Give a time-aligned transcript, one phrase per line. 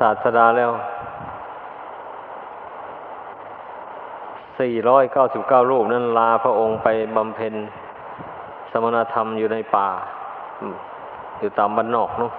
[0.00, 0.70] ศาสดาแล้ว
[4.60, 7.54] สี่ร้อยเก้าสิบเก้ารูปนั้นลาพระองค์ไปบำเพ็ญ
[8.70, 9.88] สมณธรรมอยู่ในป่า
[11.38, 12.32] อยู่ตามบ้านนอกนู้น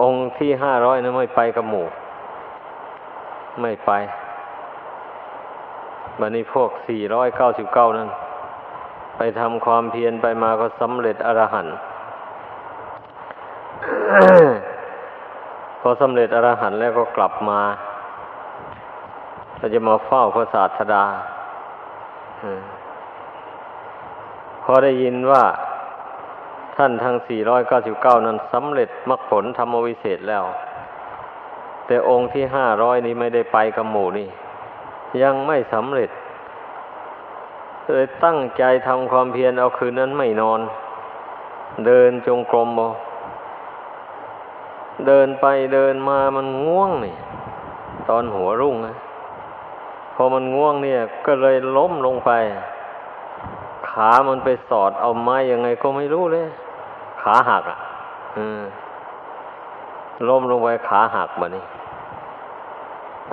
[0.00, 1.86] องค์ที่ห้าร้อยนั้นไม่ไปกับหมู่
[3.62, 3.90] ไม่ไป
[6.20, 8.08] บันนี้พวกสี่ร้อยเก้าสิบเก้านั้น
[9.16, 11.76] ไปทำความเพียรไปมาก็สำเร็จอรหันต์
[15.80, 17.60] พอสำเร็จอรหันต์แล้วก็กลับมา
[19.56, 21.04] เราจะมาเฝ้าพระศาสดา
[24.62, 25.44] พอได้ยินว่า
[26.76, 27.16] ท่านทั้ง
[27.72, 30.44] 499 นั้นสำเร็จมรรคผลธรรมวิเศษแล้ว
[31.86, 34.28] แต่องค์ที่ 500 นี้ไม่ได้ไปกับหมู่นี่
[35.22, 36.10] ยังไม่สำเร็จ
[37.84, 40.60] เลยตั้งใจทำความเพียรเอาคืนนั้นไม่นอน
[41.86, 42.80] เดินจงกรมบ
[45.06, 47.16] เดินไปเดินมามันง่วงนี่
[48.08, 48.94] ตอนหัวรุ่งนะ
[50.14, 52.30] พอมันง่วงเนี่ย ก็เลยล้มลงไป
[53.90, 56.46] ขามันไปสอดเอาไม้ยังไงก็ไม่รู้เลย
[57.22, 57.78] ขาหักอะ
[60.28, 61.64] ล้มลงไปขาหักแบบนี้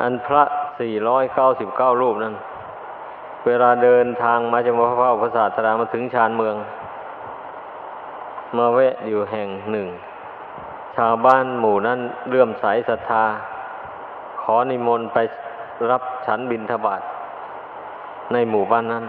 [0.01, 0.43] อันพระ
[0.79, 2.35] สี่ร้อยเก้าสิบเก้ารูปนั้น
[3.45, 6.55] เวลาเดินทางมาจากพระพ่อพระศาสดามาถึงชานเมือง
[8.57, 9.87] มาแวะอยู่แห่งหนึ่ง
[10.95, 13.23] ชาวบ้านหมู่นั้นเลื่อมใสศรัทธา
[14.41, 15.17] ขอนิมนต์ไป
[15.91, 17.01] รับฉันบินทบาท
[18.33, 19.05] ในหมู่บ้านนั้น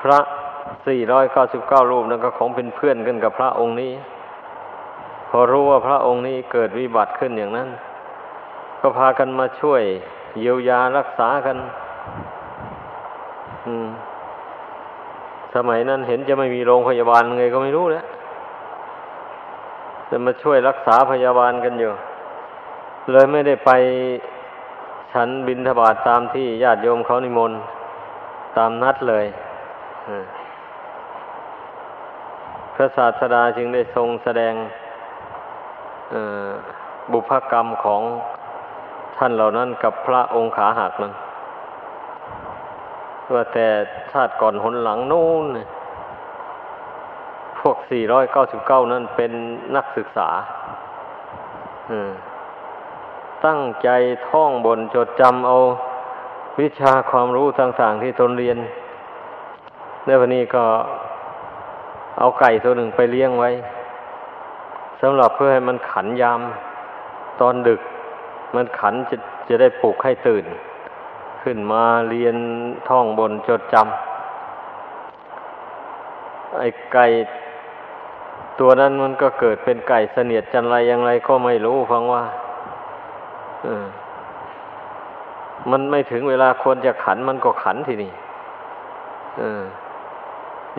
[0.00, 0.18] พระ
[0.86, 3.92] สี่ร้อยเก้าสิบเก้ารูปนั้นก็ของเป็นเพื่อนกันกับพระองค์นี้
[5.30, 7.68] พอรู้ว่าพระองค์นี้เกิดวิบัติขึ้นอย่างนั้น
[8.80, 9.82] ก็พากันมาช่วย
[10.38, 11.56] เยียวยารักษากัน
[15.54, 18.04] สมัยนั้นเห็นจะไม่มีโรงพยาบาลไงก็ไม่รู้แล้ว
[20.08, 21.92] จะมาช่วยรักษาพยาบาลกันอยู่
[23.10, 23.70] เลยไม่ได้ไป
[25.12, 27.60] ฉันบินทบาทตามที่ญาติโยมเขานิมนต์
[28.56, 29.26] ตามนัดเลย
[32.74, 34.54] พระศาสดาจึงได้ทรงแสดง
[37.12, 38.02] บุพกรรมของ
[39.18, 41.12] ท่านเหล่านั้นกับพระองค์ขาหักนั้น
[43.34, 43.66] ว่าแต่
[44.12, 45.44] ชาติก่อนหนหลังนู่น
[47.60, 47.76] พวก
[48.34, 49.32] 499 นั้นเป็น
[49.76, 50.28] นักศึกษา
[53.46, 53.88] ตั้งใจ
[54.28, 55.56] ท่องบนจดจำเอา
[56.60, 58.58] วิชาความรู้ต่าง ๆ ที่ตนเรียน
[60.06, 60.64] ในวันนี้ก็
[62.18, 63.50] เอาไก่ตัวหนึ่งไปเลี้ยงไว้
[65.00, 66.40] สำหรับเพื่อให้มันขันยาม
[67.40, 67.80] ตอนดึก
[68.54, 69.16] มันขันจะ
[69.48, 70.44] จะได้ปลุกให้ตื่น
[71.42, 72.36] ขึ้นมาเรียน
[72.88, 77.04] ท่องบนจดจำไอ้ไก่
[78.60, 82.24] ตัวนั้นมันก็เกิดเป็นไก่เสนียดจันไรอย่างไรก็ไม่รู้ฟังว่า
[85.70, 88.12] มันไม่ถึงเวลาควรจะขันมันก็ขันทีนี่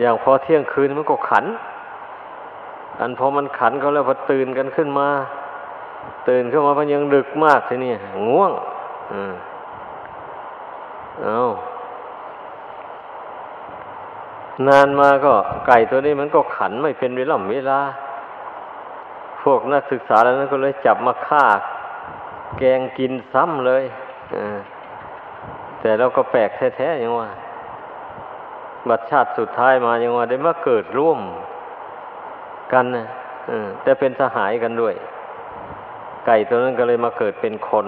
[0.00, 1.44] อย่างพอเที่ยงคืนมันก็ขัน
[3.00, 5.08] อันพอมันขันเขาแล้วพอตื่นกันขึ้นมา
[6.28, 7.92] ตื่นขึ้นมามันยังดึกมากทีนี่
[8.28, 8.52] ง่วง
[9.12, 9.32] อืม
[11.22, 11.40] เอา
[14.68, 15.32] นานมาก็
[15.66, 17.80] ไก่ตัวนี้มันก็ขันไม่เป็นเวลาเวลา
[19.42, 21.44] พวกนักศึกษาแล้วนั้นก็เลยจับมาฆ่า
[22.58, 23.84] แกงกินซ้ำเลย
[25.80, 27.28] แต่เราก็แปลกแท้ๆอย่างว่า
[28.88, 31.20] บัดชาติสุดท้ายมายังว่า ได้มาเกิดร่วม
[32.72, 33.06] กันนะ
[33.82, 34.94] แต่เป็นสหายกันด้วย
[36.26, 37.86] ไก่ตัวนั้นก็เลยมาเกิดเป็นคน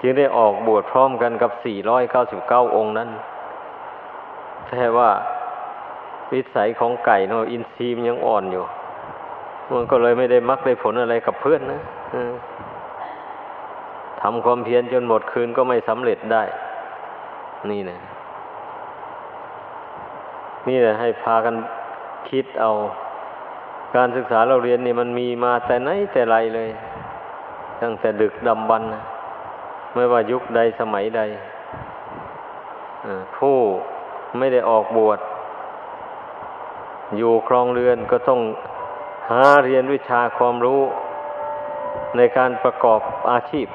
[0.00, 1.50] จึงได้ออกบวชพร้อมกันกับ
[2.14, 3.10] 499 องค์นั้น
[4.68, 5.10] แต่ว่า
[6.32, 8.64] วิสัยของไก่เนาะอินทรีย์มันยังอ่อนอยู่
[9.72, 11.80] มันก็เลยไม่ได้มักได้ผลอะไรกับเพื่อนนะ
[14.22, 16.42] ทำความเพียรจนหมดคืนก็ไม่สำเร็จได้
[17.70, 17.98] นี่นะ
[20.68, 21.54] นี่แหละให้พากัน
[22.30, 22.70] คิดเอา
[23.96, 26.68] การศึกษาเราเรียนนี่มันมีมาแต่ไหนแต่ไรเลย
[27.82, 29.02] ตั้งแต่ดึกดำบรรนะ
[29.94, 31.20] ไม่ว่ายุคใดสมัยใด
[33.36, 33.56] ผู้
[34.38, 35.18] ไม่ได้ออกบวช
[37.16, 38.40] อยู่ครองเรือนก็ต้อง
[39.30, 40.80] หาเรียนวิชาความรู้
[42.16, 43.00] ในการประกอบ
[43.30, 43.66] อาชีพ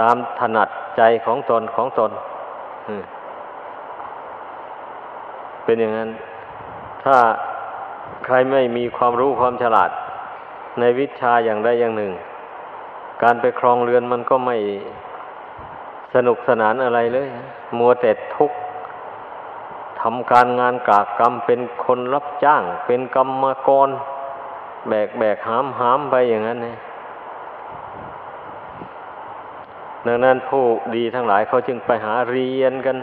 [0.00, 2.10] ตามถนัดใจของตนของตน
[5.64, 6.10] เป็นอย่างนั้น
[7.04, 7.16] ถ้า
[8.24, 9.90] ใครไม่มีความรู้ความฉลาด
[10.80, 12.12] ในวิชาอย่างใดอย่างหนึ่ง
[13.22, 14.56] การไปครองเรือนมันก็ไม่
[16.14, 17.28] สนุกสนานอะไรเลย
[17.78, 18.56] มัวแต่ทุกข์
[20.02, 23.88] ทำการงานกากกรรมเป็นคนรับจ้าง เป็นกรรมกร
[24.88, 26.78] แบกแบกหามหามไปอย่างนั้นเนี่ย
[30.06, 30.64] ดังนั้นผู้
[30.96, 32.96] ดีทั้งหลายเขาจึงไปหาเรียนกัน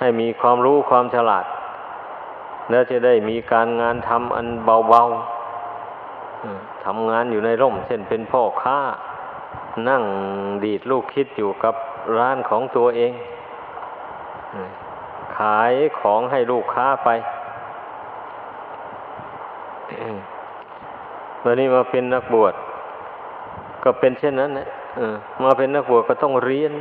[0.00, 1.46] ให้มีความรู้ความฉลาด
[2.70, 8.78] แล้วจะได้มีการงานทำอันเบาๆทำงานอยู่ในร่ม เช่นเป็นพ่อค้า
[9.88, 10.02] นั่ง
[10.64, 11.74] ดีดลูกคิดอยู่กับ
[12.16, 13.12] ร้านของตัวเอง
[15.40, 17.08] ขายของให้ลูกค้าไป
[21.42, 22.54] วันนี้มาเป็นนักบวช
[23.84, 24.68] ก็เป็นเช่นนั้นนะ
[25.42, 26.72] มาเป็นนักบวชก็ต้องเรียน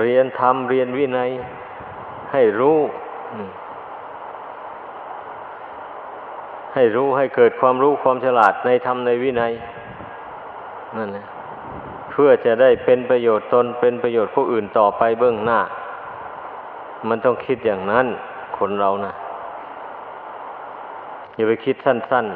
[0.00, 1.30] เรียนทำเรียนวินัย
[2.32, 2.78] ให้รู้
[6.74, 9.52] ให้รู้ให้เกิดความรู้ความฉลาดในธรรมในวินัย
[10.96, 11.26] นั่นแหละ
[12.10, 15.60] เพื่อจะได้เป็นประโยชน์ตนเป็นประโยชน์ผู้อื่นต่อไปเบื้องหน้า
[17.08, 18.06] มันต้องคิดอย่างนั้น
[18.58, 19.12] คนเรานะ
[21.34, 22.26] อย่าไปคิดสั้น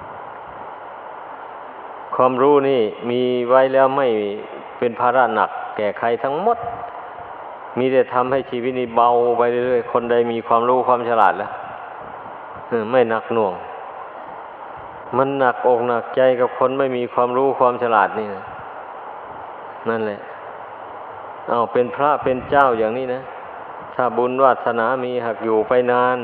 [0.00, 2.80] ๆความรู้นี่
[3.10, 4.06] มีไว้แล้วไม่
[4.78, 6.58] เป็นภาระหนัก แก่ใครทั้งหมด
[7.78, 11.50] มีแต่ทำให้ชีวิตนี้เบาไปเรื่อยๆ คนใดมีความรู้ความฉลาดแล้ว
[12.90, 13.54] ไม่หนักหน่วง
[15.16, 18.42] มันหนักอกหนักใจกับคนไม่มีความรู้ความฉลาดนี่นะ
[19.88, 20.20] นั่นแหละ
[21.48, 23.20] เอาเป็นพระเป็นเจ้าอย่างนี้นะ
[23.94, 26.18] ถ้าบุญวาสนามีหักอยู่ไปนาน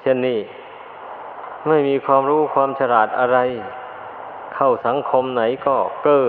[0.00, 0.38] เช่นนี้
[1.68, 3.38] ไม่มีความรู้ความฉลาดอะไร
[4.54, 6.26] เข้าสังคมไหนก็เก้อ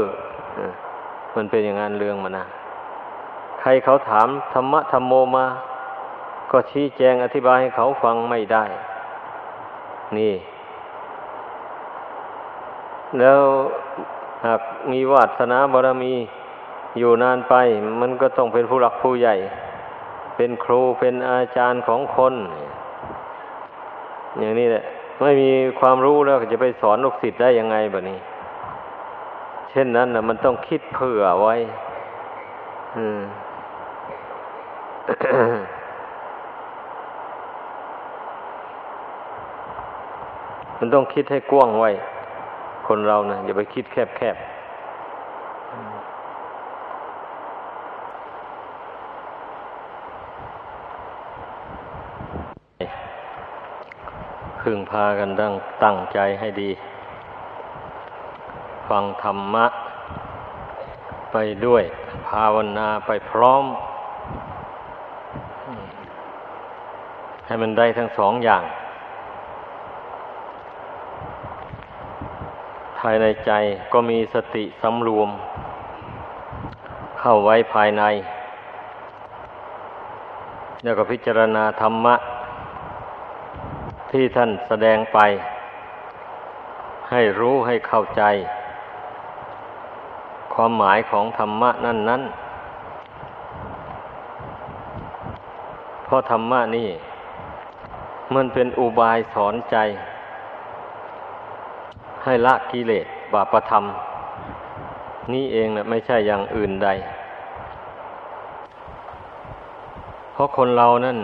[1.35, 2.45] มันเป็นอย่างนั้นเรื่องมันนะ
[3.61, 5.45] ใครเขาถามธรรมะธรรมโมมา
[6.51, 8.63] ก็ชี้แจงอธิบายให้เขาฟังไม่ได้
[10.17, 10.33] นี่
[13.19, 13.41] แล้ว
[14.45, 14.61] หาก
[14.91, 16.13] มีวาสนาบารมี
[16.99, 17.55] อยู่นานไป
[18.01, 19.35] มันก็ต้องเป็นผู้หลักผู้ใหญ่
[20.35, 22.33] เป็นครูเป็นอาจารย์ของคน
[24.39, 24.83] อย่างนี้แหละ
[25.21, 25.49] ไม่มี
[25.79, 28.19] ความรู้แล้วจะไปสอนลูกศิษย์ได้ยังไงแบบนี้
[29.69, 31.55] เช่นนั้นนะมันต้องคิดเผื่อไว้
[32.95, 33.19] อืม
[40.79, 41.89] มันต้องคิดให้กว้างไว้
[42.87, 56.69] คนเรานะอย่าไปคิดแคบแพึงพากันตั้งตั้งใจให้ดี
[58.89, 59.65] ฟังธรรมะ
[61.31, 61.83] ไปด้วย
[62.27, 63.63] ภาวนาไปพร้อม
[67.45, 68.63] ให้มันได้ทั้งสองอย่าง
[72.99, 73.51] ภายในใจ
[73.93, 75.29] ก็มีสติสำรวม
[77.19, 78.03] เข้าไว้ภายใน
[80.83, 82.15] แล้วก็พิจารณาธรรมะ
[84.13, 85.19] ที่ท่านแสดงไป
[87.11, 88.23] ให้รู้ให้เข้าใจ
[90.53, 92.21] ความหมายของธรรมะนั่นนั้น
[96.05, 96.89] เพราะธรรมะนี่
[98.35, 99.77] มันเป็นอุบายสอนใจ
[102.23, 103.83] ให้ละกิเลสบาปธรรม
[105.33, 106.89] นี่เองนะไม่ใช่อย่างอื่นใด
[110.33, 111.17] เพราะคนเรานั่น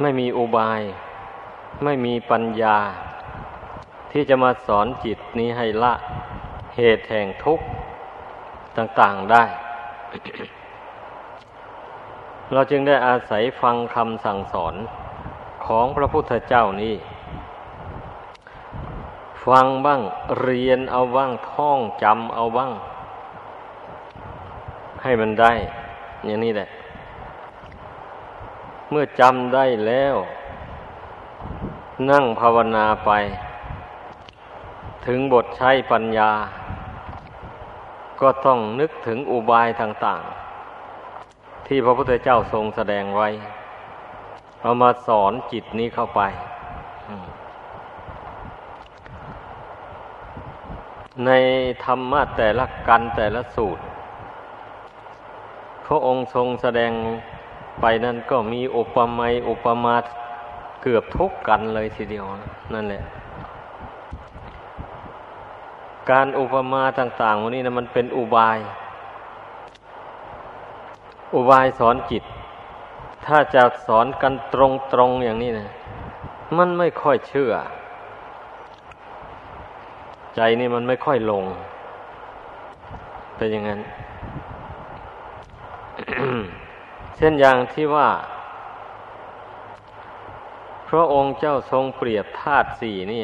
[0.00, 0.82] ไม่มีอุบาย
[1.82, 2.78] ไม่มีปัญญา
[4.12, 5.94] ที่จะมาสอนจิตนี้ให้ละ
[6.76, 7.66] เหตุแห่งทุกข์
[8.76, 9.44] ต่างๆได้
[12.52, 14.74] เราจึงได้อาศัยฟังคำสั่งสอน
[15.66, 16.94] ของพระพุทธเจ้านี้
[19.46, 20.00] ฟังบ้าง
[20.42, 22.72] เรียนเอาบ้างท่องจำเอาบ้าง
[25.02, 25.52] ให้มันได้
[26.24, 26.68] อย่างนี้แหละ
[28.90, 30.16] เมื่อจำได้แล้ว
[32.10, 33.10] นั่งภาวนาไป
[35.06, 36.30] ถึงบทใช้ปัญญา
[38.20, 40.22] ก็ต้องนึกถึงอุบายต่าง
[40.94, 43.28] ๆ ที่พระพุทธเจ้าทรงแสดงไว้
[44.62, 46.20] เอามาสอนจิตนี้เข้าไป
[51.26, 51.30] ใน
[51.84, 53.82] ธรรมะแต่ละกันแต่ละสูตร
[55.86, 56.92] พระองค์ทรงแสดง
[57.80, 59.96] ไปนั้นก็มีอุปมาอุปมา
[60.86, 62.24] เกือบทุกกันเลยทีเดียว
[62.74, 63.02] นั่นแหละ
[66.10, 68.58] การอุปมาต่างๆวันนี้นะมันเป็นอุบาย
[71.34, 72.24] อุบายสอนจิต
[73.26, 74.56] ถ้าจะสอนกันต
[74.98, 75.68] รงๆอย่างนี้นะ
[76.56, 77.52] มันไม่ค่อยเชื่อ
[80.34, 81.44] ใจนี่มันไม่ค่อยลง
[83.36, 83.80] เป็นอย่างนั้น
[87.16, 88.08] เช่นอย่างที่ว่า
[90.96, 93.22] ระองค์เจ้าทรงเปรียบธาตุสี่นี่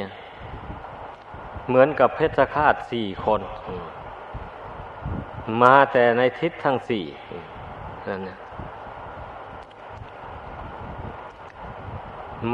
[1.68, 3.40] เหมือนกับเพชฌฆาตสี่คน
[5.62, 7.04] มาแต่ในทิศทั้งสี่
[8.08, 8.36] นั่นนะ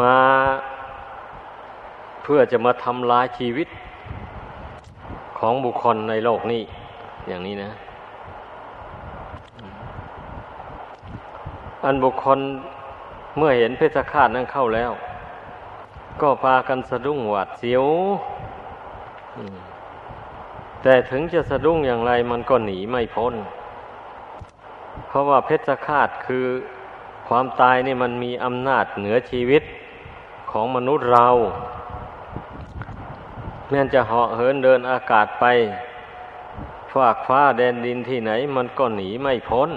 [0.01, 0.19] มา
[2.23, 3.69] เพื่อจะมาทำลายชีวิต
[5.39, 6.63] ของบุคคลในโลกนี้
[7.29, 7.71] อย่างนี้นะ
[11.85, 12.39] อันบุคคล
[13.37, 14.93] เมื่อเห็นเพชฌฆาตนั้นเข้าแล้ว
[16.23, 17.85] ก็พากันสะดุ้งหวาดเสียว
[20.83, 23.35] แต่ถึงจะสะดุ้งอย่างไรมันก็หนีไม่พ้น
[25.07, 26.47] เพราะว่าเพชฌฆาตคือ
[27.29, 29.63] ความตายนี่มันมีอำนาจเหนือชีวิต
[30.51, 31.29] ของมนุษย์เรา
[33.71, 35.45] แม้จะเหาะเหินเดินอากาศไป
[36.95, 39.71] ฝากฟ้าแดนดินที่ไหน มันก็หนีไม่พ้น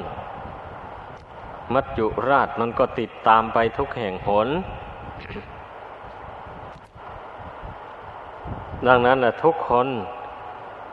[1.74, 4.48] มัจจุราชมันก็ติดตามไปทุกแห่งหน
[8.88, 9.88] ดังนั้นแหละทุกคน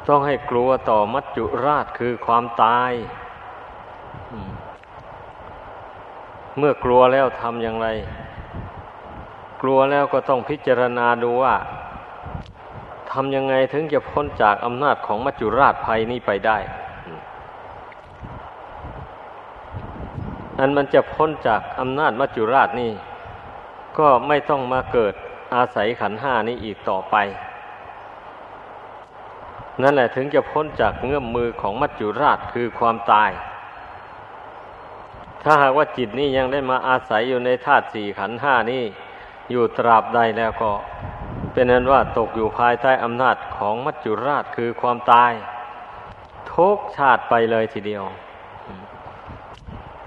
[0.08, 2.92] ต้องให้กลัวต่อมัจจุราชคือความตาย
[6.58, 7.88] เมื่อกลัวแล้วทำอย่างไร
[9.62, 11.54] กลัวแล้วก็ต้องพิจารณาดูว่า
[13.12, 16.58] ทำยังไงถึงจะพ้นจากอำนาจของมัจจุราชภัยนี้ไปได้
[20.58, 22.92] อันมันจะพ้นจากอำนาจมัจจุราชนี่
[23.98, 25.14] ก็ไม่ต้องมาเกิด
[25.54, 27.16] อาศัยขันห้านี้อีกต่อไป
[29.82, 33.30] นั่นแหละถึงจะพ้นจากเงื้อมมือของมัจจุราชคือความตาย
[35.42, 38.82] ถ้าหากว่าจิตนี้ยังได้มาอาศัยอยู่ในธาตุสี่ขันห้านี้
[39.50, 40.72] อยู่ตราบใดแล้วก็
[41.52, 45.32] เป็นนั้นว่าตกอยู่ภายใต้อำนาจของมัจจุราชคือความตาย
[46.54, 48.04] ทุกชาติไปเลยทีเดียว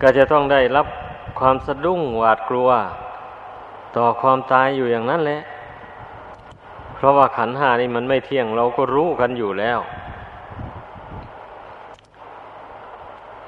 [0.01, 0.87] ก็จะต้องได้รับ
[1.39, 2.69] ความสะดุ้งหวาดกลัว
[3.97, 5.41] ต่อความตายอยู่อย่างนั้นแหละ
[6.99, 9.79] เพราะว่าขันหานี่มันไม่เที่ยงเราก็รู้กันอยู่แล้ว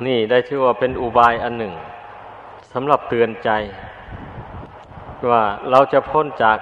[0.05, 1.73] นี่ได้ชื่อว่าเป็นอุบายอันหนึ่ง
[2.73, 3.49] สำหรับเตือนใจ
[5.31, 6.57] ว่าเราจะพ้นจาก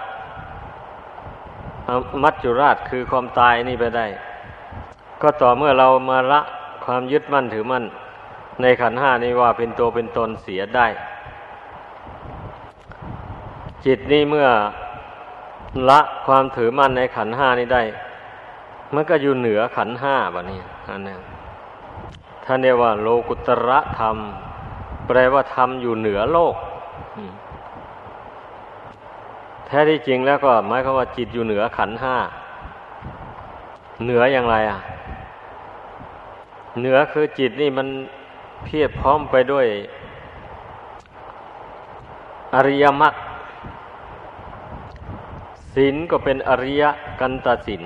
[2.23, 4.07] มัจจุราชคือความตายนี่ไปได้
[5.21, 6.41] ก็ต่อเมื่อเรามาละ
[6.85, 7.85] ความยึดมั่นถือมั่น
[8.61, 10.87] ในขันห้านี้ว่าเป็นตัวเป็นตนเสียได้
[13.85, 14.47] จิตนี่เมื่อ
[15.89, 17.83] ละความถือมั่นในขันห้านี้ได้
[18.93, 20.59] มันก็อยู่เหนือขันห้าแบบนี้
[20.89, 21.15] อันนี้
[22.45, 24.17] ท่านเรียกว่า โลกุตระธรรม
[25.07, 26.55] แปลว่าธรรมอยู่เหนือโลก
[29.65, 32.15] แท้ที่จริงแล้วก็หมายความว่าจิตอยู่เหนือขันห้า
[34.03, 34.79] เหนืออย่างไรอะ
[36.79, 37.87] เหนือคือจิตนี่มัน
[38.63, 39.67] เพียบพร้อมไปด้วย
[42.55, 43.13] อริยมรรค
[45.81, 46.83] ศีลก็เป็นอริย
[47.19, 47.83] กันตศีล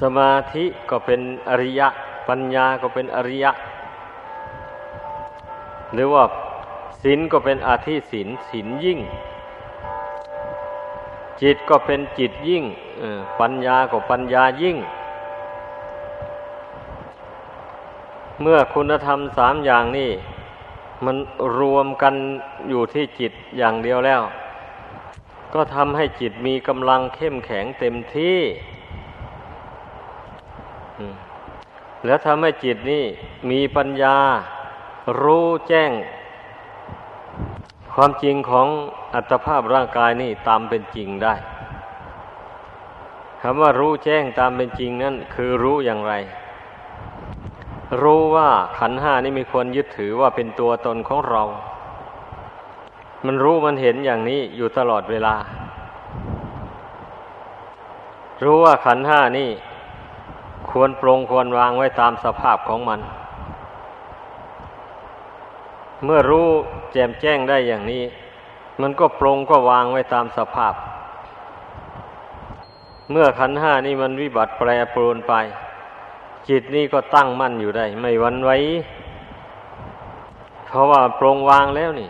[0.00, 1.80] สมาธิก็เป็นอริย
[2.28, 3.44] ปัญญาก็เป็นอริย
[5.92, 6.24] หรือว่า
[7.02, 9.00] ศีลก็เป็นอาธิศีลศีลยิ่ง
[11.42, 12.64] จิตก็เป็นจิตยิ่ง
[13.40, 14.76] ปัญญาก็ปัญญายิ่ง
[18.40, 20.10] เมื่อคุณธรรมสามอย่างนี้
[21.04, 21.16] มัน
[21.58, 22.14] รวมกัน
[22.68, 24.22] อยู่ที่จิตอย่างเดียวแล้ว
[25.56, 28.40] ก็ทำให้จิตมีกำลังเข้มแข็งเต็มที่
[32.04, 33.04] แล้วทำให้จิตนี่
[33.50, 34.16] มีปัญญา
[35.22, 35.92] รู้แจ้ง
[37.94, 38.68] ความจริงของ
[39.14, 41.34] อัตภาพร่างกายนี่ตามเป็นจริงได้
[43.42, 46.12] คำว่ารู้แจ้งตามเป็นจริงนั่นคือรู้อย่างไร
[48.02, 48.48] รู้ว่า
[48.78, 51.42] ขันห้านี่มีควรยึดถือว่าเป็นตัวตนของเรา
[53.24, 55.34] มันรู้มันเห็นอย่างนี้อยู่ตลอดเวลา
[58.44, 59.50] รู้ว่าขันห้านี่
[60.70, 63.00] ควรปรงควรวางไว้ตามสภาพของมัน
[66.04, 66.46] เมื่อรู้
[66.92, 68.02] แจ่มแจ้งได้อย่างนี้
[68.80, 70.74] มันก็ปรงก็วางไว้ตามสภาพ
[73.10, 75.34] เมื่อขันห้านี่มันวิบัติแปรปรวนไป
[76.48, 78.56] จิตนี่ก็ตั้งมั่นอยู่ได้ ไม่วันไว้
[80.66, 82.08] เพราะว่าปรงวางแล้วนี่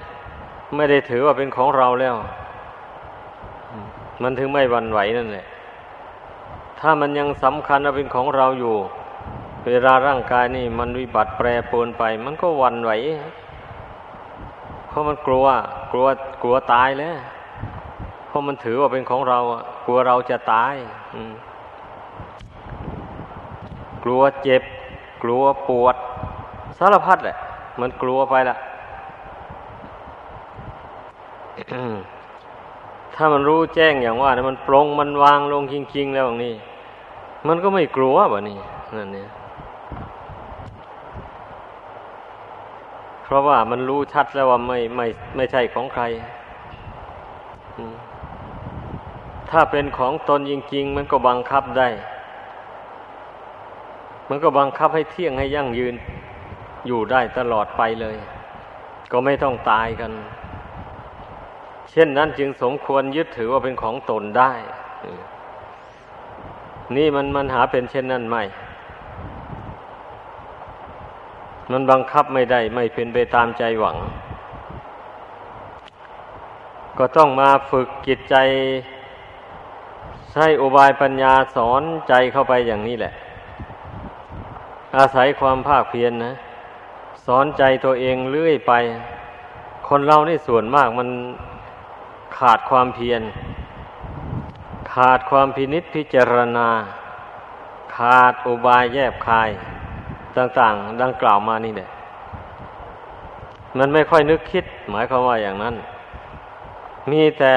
[0.74, 2.14] ไม่ได้ถือว่าเป็นของเราแล้ว
[4.22, 5.46] มันถึงไม่วันไหวนั่นแหละ
[6.80, 8.76] ถ้ามันยังสำคัญว่าเป็นของเราอยู่
[9.66, 12.90] เวลาร่างกายนี่ มันวิบัติแปรปรวนไป มันก็วันไหว
[14.88, 15.46] เพราะมันกลัว
[15.92, 16.06] กลัว
[16.42, 17.16] กลัวตายแล้ว
[18.26, 19.38] เพราะมันถือว่าเป็นของเรา
[19.86, 20.74] กลัวเราจะตาย
[24.04, 24.62] กลัวเจ็บ
[25.22, 25.96] กลัวปวด
[26.78, 27.36] สารพัดแหละ
[27.80, 28.56] มันกลัวไปละ
[33.14, 36.54] ถ้ามันรู้แจ้งอย่างว่านะมันปรงมันวางลงจริง ๆ แล้วอย่างนี้
[37.48, 38.58] มันก็ไม่กลัวแบบนี้
[38.96, 39.28] นั่นเนี่ย
[43.24, 45.06] เพราะว่ามันรู้ชัดแล้วว่าไม่ไม่
[45.36, 46.02] ไม่ใช่ของใคร
[49.50, 51.88] ถ้าเป็นของตนจริง ๆ มันก็บังคับได้
[54.28, 55.94] มันก็บังคับให้เที่ยงให้ยั่งยืน
[56.86, 58.16] อยู่ได้ตลอดไปเลย
[59.12, 60.12] ก็ไม่ต้องตายกัน
[61.90, 64.52] เช่นนั้นจึงสมควรยึดถือว่าเป็นของตนได้
[66.96, 68.36] นี่มันมันหาเป็นเช่นนั้นไหม
[71.72, 73.96] มันบังคับไม่ได้ ไม่เป็นไปตามใจหวัง
[76.98, 78.36] ก็ต้องมาฝึกจิตใจ
[80.32, 83.12] ใช้อุบายปัญญาสอนใจเข้าไปอย่างนี้แหละ
[84.96, 86.34] อาศัยความภาคเพียรนนะ
[87.26, 88.72] สอนใจตัวเองเรื่อยไป
[89.88, 91.08] คนเรานี่ส่วนมากมัน
[92.38, 93.22] ขาดความเพียร
[94.94, 96.68] ขาดความพินิษพิจารณา
[97.96, 99.50] ขาดอุบายแยบคาย
[100.36, 101.88] ต่าง ๆ ดังกล่าวมานี่แหละ
[103.78, 105.74] มันไม่ค่อยนึกคิด หมายความว่าอย่างนั้น
[107.10, 107.54] มีแต่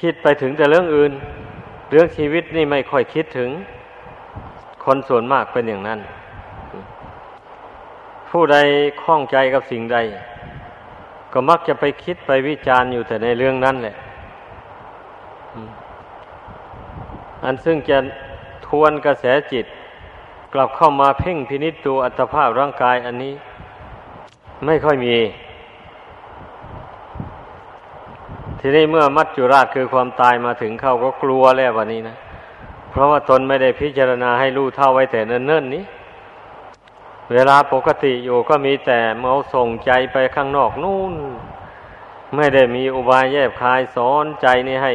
[0.00, 1.12] คิดไปถึงแต่เรื่องอื่น
[1.90, 3.50] เรื่องชีวิตนี่ไม่ค่อยคิดถึง
[4.84, 6.00] คนส่วนมากเป็นอย่างนั้น
[8.30, 8.56] ผู้ใด
[9.02, 9.98] คล้องใจกับสิ่งใด
[11.32, 13.96] ก็มักจะไปคิดไปวิจารณ์อยู่แต่ในเรื่องนั้นแหละ
[17.44, 17.98] อันซึ่งจะ
[18.66, 19.66] ทวนกระแสจิต
[20.52, 23.34] กลับเข้ามาเพ่งพินิจดูอัตภาพร่างกายอันนี้
[24.66, 25.16] ไม่ค่อยมี
[28.60, 32.16] ทีนี้เมื่อมัจจุราชคือความตายมาถึงเข้าก็กลัวแล้ววันนี้นะ
[32.90, 35.84] เพราะว่าตนไม่ได้พิจารณาให้รู้เท่าไว้แต่เนิ่นๆนี้
[37.32, 41.14] เวลาปกติอยู่ก็มีแต่เมาส่งใจไปข้างนอกนู่น
[42.34, 44.92] ไม่ได้มีอุบายแยบคายสอนใจนี่ให้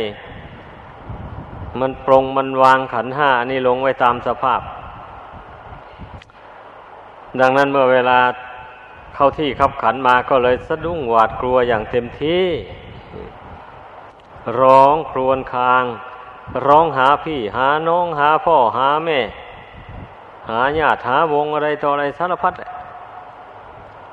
[1.79, 4.61] มันปรงมันวางขันห้านี่ลงไว้ตามสภาพ
[7.39, 8.19] ดังนั้นเมื่อเวลา
[9.15, 12.45] เข้าที่ขับขันมาก็เลยสะดุ้งหวาดกลัวอย่างเต็มที่
[14.59, 15.83] ร้องครวญคราง
[16.67, 19.19] ร้องหาพี่หาน้องหาพ่อหาแม่
[20.49, 22.53] หาญาติหาวงอะไรต่ออะไรสารพัด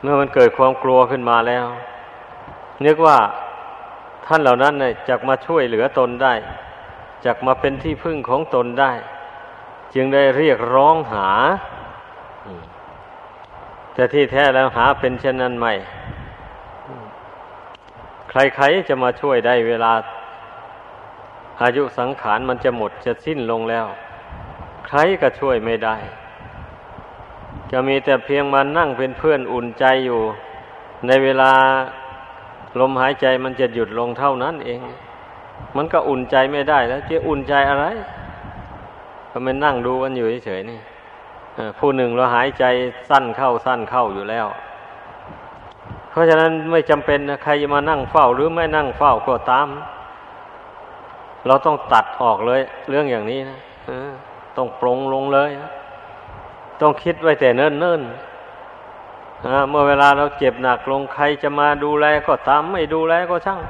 [0.03, 1.67] เมื่อมันเกิดความกลัวขึ้นมาแล้ว
[2.85, 3.19] นึกว่า
[4.27, 6.35] ท่านเหล่านั้นเนี่ยจะมาช่วยเหลือตนได้
[7.25, 8.93] จะมาเป็นที่พึ่งของตนได้
[9.95, 11.29] จึงได้เรียกร้องหา
[13.95, 15.73] แต่ที่แท้แล้วหาเป็นเช่นนั้นไม่
[18.31, 19.93] ใครๆจะมาช่วยได้เวลา
[21.63, 23.87] อายุสังขารมันจะหมดจะสิ้นลงแล้ว
[24.87, 25.97] ใครก็ช่วยไม่ได้
[27.77, 30.21] จะมีแต่เพียงมานั่งเป็นเพื่อนอุ่นใจอยู่
[31.07, 31.53] ในเวลา
[32.81, 34.81] ลมหายใจมันจะหยุดลงเท่านั้นเอง
[35.77, 37.85] มันก็อุ่นใจไม่ได้แล้วจะอุ่นใจอะไร
[39.31, 40.81] ก็มันนั่งดูกันอยู่เฉยๆนี่
[41.79, 42.65] ผู้หนึ่งเราหายใจ
[43.11, 44.47] สั้นเข้าสั้นเข้าอยู่แล้ว
[46.11, 49.69] เพราะฉะนั้นไม่จำเป็นนะใครจะมานั่งเฝ้าหรือไม่นั่งเฝ้าก็ตาม
[51.47, 53.59] เราต้องตัดออกเลย เรื่องอย่างนี้นะ
[54.57, 55.51] ต้องปรงลงเลย
[56.81, 58.03] ต้องคิดไว้แต่เนิ่นเนิ่น
[59.71, 63.61] เมื่อเวลาเราเจ็บหนักลงใครจะมาดูแลก็ตามไม่ดูแลก็ช่าง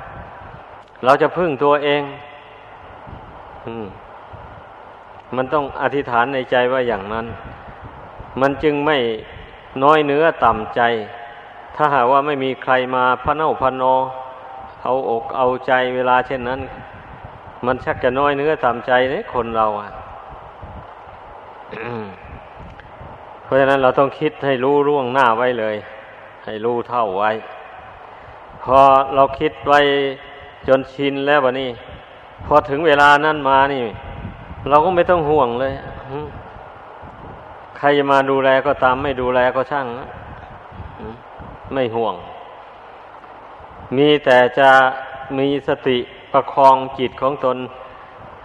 [1.05, 2.03] เราจะพึ่งตัวเอง
[5.37, 7.27] มันต้องอธิษฐานในใจว่าอย่างนั้น
[8.41, 8.97] มันจึงไม่
[9.83, 10.81] น้อยเนื้อต่ำใจ
[11.77, 13.95] ถ้าหากว่าไม่มีใครมาพระเนาพนอ
[14.83, 16.61] เอาอกเอาใจเวลาเช่นนั้น
[17.67, 19.91] มันชักจะน้อยเนื้อต่ำใจเนี่ยคนเราอะ
[23.45, 25.77] เพราะฉะนั้นเราต้องคิดให้รู้ร่วงหน้าไว้เลย
[26.45, 27.31] ให้รู้เท่าไว้
[28.63, 28.79] พอ
[29.15, 29.81] เราคิดไว้
[30.69, 31.71] จนชินแล้ววะนี่
[32.47, 33.85] พอถึงเวลานั้นมานี่
[34.69, 35.73] เราก็ไม่ต้องห่วงเลย
[37.79, 39.87] ใครจะมาดูแลก็ตามไม่ดูแลก็ช่าง
[41.73, 42.15] ไม่ห่วง
[43.97, 44.71] มีแต่จะ
[45.39, 45.99] มีสติ
[46.33, 47.57] ประคองจิตของตน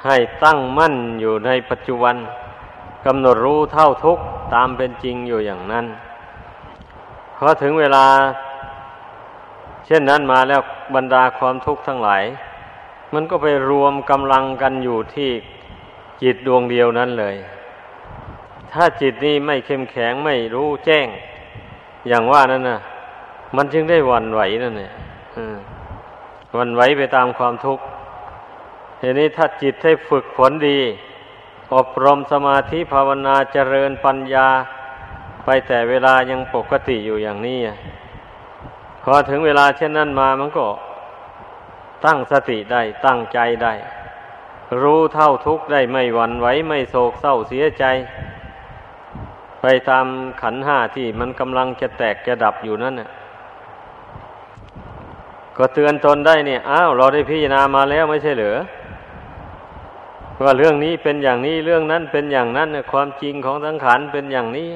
[0.05, 2.15] ให้ตั้งมั่นอยู่ในปัจจุบัน
[3.05, 4.17] กำหนดรู้เท่าทุก
[4.53, 5.85] ตามเป็นจริงอยู่อย่างนั้น
[7.37, 8.05] พอถึงเวลา
[9.85, 10.61] เช่นนั้นมาแล้ว
[10.95, 12.23] บรรดาความทุกข์ทั้งหลาย
[13.13, 15.29] มันก็ไปรวมกำลังกันอยู่ที่
[16.21, 17.35] จิตดวงเดียวนั้นเลย
[18.71, 21.07] ถ้าจิตนี้ไม่เข้มแข็งไม่รู้แจ้ง
[22.07, 22.79] อย่างว่านั่นนะ
[23.55, 24.91] มันจึงได้วันไหวนั่นเนี่ย
[26.57, 27.83] วันไหวไปตามความทุกข์
[28.99, 30.79] ทีนี้ถ้าจิตให้ฝึกฝนดี
[31.75, 34.47] อบรมสมาธิภาวนาเจริญปัญญา
[35.45, 37.59] ไปแต่เวลายังปกติอยู่อย่างนี้
[39.03, 40.65] พอถึงเวลาเช่นนั้นมามันก็
[42.05, 43.73] ตั้งสติได้ตั้งใจได้
[44.81, 47.83] รู้เท่าทุกข์ได้ไม่หวั่นไหวไม่โศกเศร้าเสียใจ
[49.61, 50.05] ไปตาม
[50.41, 53.09] ขันห้าที่มันกำลังจะแตกจะดับอยู่นั่นน่ะ
[55.57, 58.57] ก็เตือนตนได้เนี่ยอ้าวเราได้พิจารณามาแล้วไม่ใช่เหรือ
[60.43, 64.69] ว่าเรื่องนี้เป็นอย่างนี้เรื่องนั้นเป็นอย่างนั้นความจริงของสังขารเป็นอย่างนี้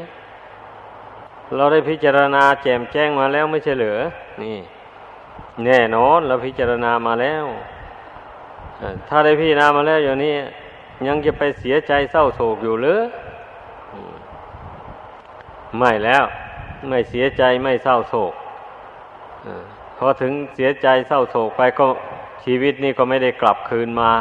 [1.55, 3.99] เราได้พิจารณาแจ่มแจ้งมาแล้วไม่ใช่เหรือ
[4.43, 4.57] นี่
[5.65, 7.45] แน่นอนเราพิจารณามาแล้ว
[9.09, 10.35] ถ้าได้พิจารณามาแล้วอย่างนี้
[11.07, 12.99] ยังจะไปเสียใจเศร้าโศกอยู่หรือ
[15.77, 16.23] ไม่แล้ว
[16.87, 18.33] ไม่เสียใจไม่เศร้าโศก
[19.97, 21.85] พอถึงเสียใจเศร้าโศกไปก็
[22.43, 24.11] ชีวิตนี้ก็ไม่ได้กลับคืนมา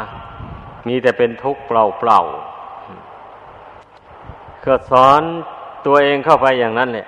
[0.87, 1.71] มีแต่เป็นทุกข์เป
[2.07, 5.21] ล่าๆก็สอน
[5.85, 7.07] ตัวเองเข้าไปอย่างนั้นแหละ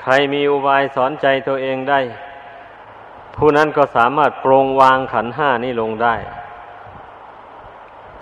[0.00, 2.00] ใครมีอุบายสอนใจตัวเองได้
[3.36, 6.14] ผู้นั้นก็สามารถปรงวางขันห้านี้ลงได้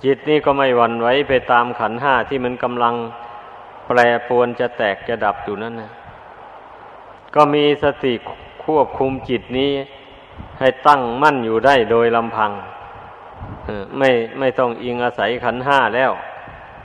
[0.05, 2.95] จิตนี้ก็ไม่หวั่นไหวไปตามขันห้าที่มันกำลัง
[3.87, 5.93] แปรปวนจะแตกจะดับอยู่นั่นนะ
[7.35, 8.15] ก็มีสติ
[8.65, 9.73] ควบคุมจิตนี้
[10.59, 12.51] ให้ตั้งมั่นอยู่ได้โดยลำพัง
[13.98, 16.12] ไม่ไม่ต้องอิงอาศัยขันห้าแล้ว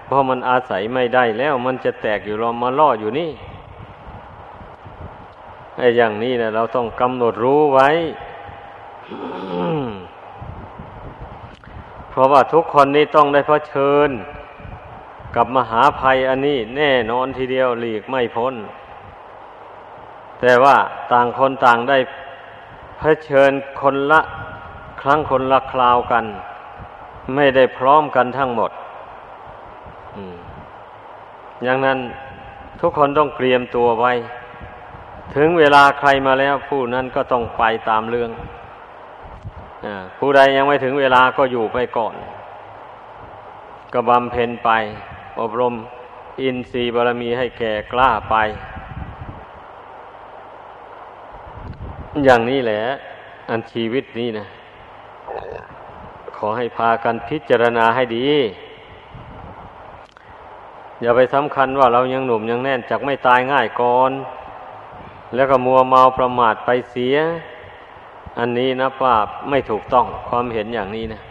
[0.06, 3.32] เพราะมันอาศัยไม่ได้แล้ว มันจะแตกอยู่รอมาล่ออยู่นี่
[5.78, 7.90] ไอ้อย่างนี้นะเราต้องกำหนดรู้ไว้
[12.10, 14.10] เพราะว่าทุกคนนี้ต้องได้เผชิญ
[15.36, 18.54] กับมหาภัยอันนี้แน่นอนทีเดียวหลีกไม่พ้น
[20.40, 20.76] แต่ว่า
[21.12, 21.98] ต่างคนต่างได้
[23.00, 24.22] เผชิญคนละ
[25.02, 26.26] ครั้งคนละคราวกัน
[27.36, 28.72] ไม่ได้พร้อมกันทั้งหมด
[31.64, 32.00] อย่างนั้น
[32.82, 34.14] ทุกคนต้องเตรียมตัวไว้
[35.36, 38.30] ถึงเวลาใครมาแล้วผู้นั้นก็ต้องไปตามเรื่อง
[39.86, 42.16] อผู้ใดยังไม่ถึงเวลาก็อยู่ไปก่อน
[43.94, 44.70] ก็บำเพ็ญไป
[45.40, 45.74] อบรม
[46.42, 48.36] อินทรีย์บารมีให้แก่กล้าไป
[52.24, 52.82] อย่างนี้แหละ
[53.50, 54.46] อันชีวิตนี้นะ
[56.44, 58.30] ขอให้พากันพิจารณาให้ดี
[61.02, 64.12] อย่าไปสำคัญว่าเรายังหนุ่มยังแน่นจากไม่ตายง่ายก่อน
[65.36, 67.18] แล้วก็มัวเมาประมาทไปเสีย
[68.40, 69.16] อันนี้นะว่า
[69.50, 71.22] ไม่ถูกต้องความเห็นอย่างนี้นะ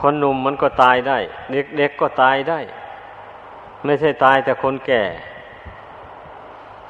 [0.00, 1.18] คนหนุ่มมันก็ตายได้
[1.78, 2.60] เด็กๆก็ตายได้
[3.84, 5.02] ไม่ใช่ตายแต่คนแก่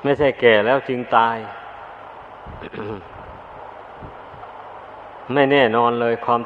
[0.02, 1.36] ไม่ใช่แก่แล้วจึงตาย
[5.34, 6.40] ไม่แน่นอนเลยความ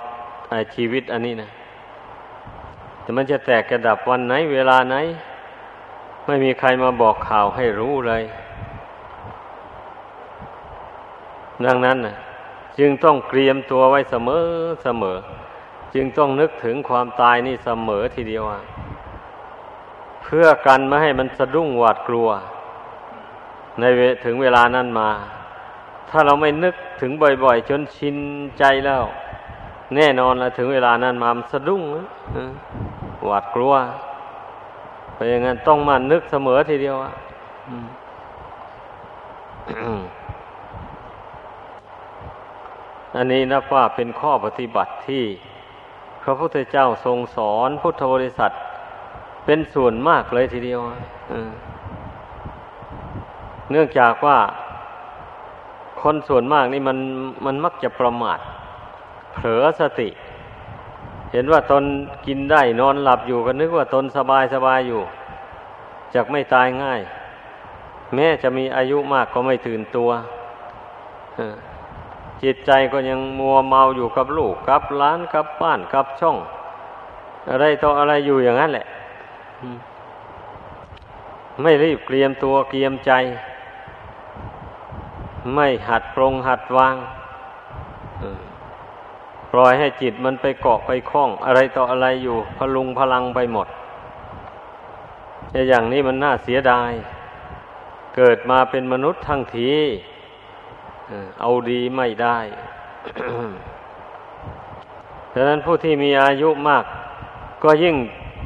[0.75, 1.51] ชีวิตอันนี้นะ
[3.01, 4.97] แต่มันจะแตกกระดับวันไหน เวลาไหน
[6.27, 8.23] ไม่มีใครมาบอกข่าวให้รู้เลย
[11.66, 12.16] ดังนั้นนะ
[12.79, 14.44] จึงต้องเตรียมตัวไว้เสมอ
[14.85, 15.16] เสมอ
[15.94, 18.44] จึงต้องนึกถึงความตายนี่เสมอทีเดียว
[20.23, 22.29] เพื่อกันไม่ให้มันสะดุ้งหวาดกลัว
[23.79, 23.85] ใน
[24.25, 25.09] ถึงเวลานั้นมา
[26.16, 28.16] ถ้าเราไม่นึกถึงบ่อย ๆ จนชิน
[28.59, 29.03] ใจแล้ว
[29.96, 31.83] แน่นอนละถึงเวลานั้นมามสะดุ้ง
[33.24, 33.74] หวาดกลัว
[35.12, 37.12] เพราะอย่างนั้นต้องมานึกเสมอทีเดียวอะ
[43.16, 45.24] อันนี้นับว่าเป็นข้อปฏิบัติที่
[46.22, 48.50] พระพุทธเจ้าทรงสอนพุทธบริษัท
[49.44, 50.81] เป็นส่วนมากเลยทีเดียว
[53.70, 54.38] เนื่องจากว่า
[56.05, 56.99] คนส่วนมากนี่มัน
[57.47, 58.38] มันมักจะประมาท
[59.35, 60.09] เผลอสติ
[61.33, 61.85] เห็นว่าตน
[62.27, 65.01] กินได้นอนหลับอยู่ก็นึกว่าตนสบายสบายอยู่
[66.14, 67.01] จากไม่ตายง่าย
[68.14, 70.11] แม้จะมีอายุมากก็ไม่ตื่นตัว
[72.43, 76.37] จิตใจก็ยังมัวเมาอยู่กับลูกกับล้านกับบ้านกับช่อง
[77.51, 78.87] อะไรต่ออะไรอยู่อย่างนั้นแหละ
[81.62, 83.12] ไม่รีบเตรียมตัวเตรียมใจ
[85.52, 86.96] ไม่หัดปรงหัดวาง
[89.52, 93.68] ปล่อยให้จิตมันไปเกาะไปคล้อง อะไรต่ออะไรอยู่ พลุงพลังไปหมด
[95.68, 96.92] อย่างนี้มันน่าเสียดาย
[98.16, 99.72] เกิดมาเป็นมนุษย์ทั้งที
[101.40, 102.38] เอาดีไม่ได้
[105.35, 106.85] ฉะนั้นผู้ที่มีอายุมาก
[107.64, 107.96] ก็ยิ่ง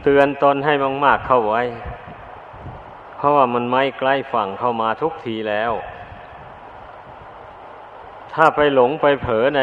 [0.02, 0.72] เตือนตนให้
[1.04, 1.62] มาก ๆเข้าไว้
[3.16, 5.72] เพราะว่ามันไม่ใกล้ฝั่งเข้ามาทุกทีแล้ว
[8.40, 9.62] ถ้าไปหลงไปเผลอใน